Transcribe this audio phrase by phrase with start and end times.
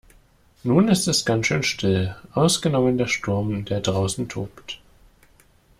[0.63, 4.81] Nun ist es ganz schön still, ausgenommen der Sturm, der draußen tobt.